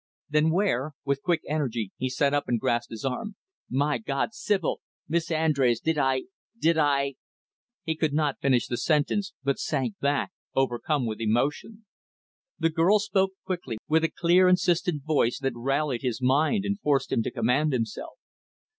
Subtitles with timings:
[0.31, 3.35] "Then where" with quick energy he sat up and grasped her arm
[3.69, 4.33] "My God!
[4.33, 6.23] Sibyl Miss Andrés, did I,
[6.59, 7.17] did I"
[7.85, 11.85] He could not finish the sentence, but sank back, overcome with emotion.
[12.57, 17.11] The girl spoke quickly, with a clear, insistent voice that rallied his mind and forced
[17.11, 18.13] him to command himself.